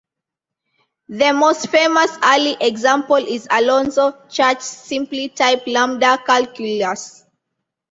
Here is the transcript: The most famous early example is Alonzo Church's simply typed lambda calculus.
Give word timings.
The 1.09 1.31
most 1.31 1.69
famous 1.69 2.09
early 2.23 2.57
example 2.59 3.17
is 3.17 3.47
Alonzo 3.51 4.19
Church's 4.29 4.65
simply 4.65 5.29
typed 5.29 5.67
lambda 5.67 6.17
calculus. 6.25 7.23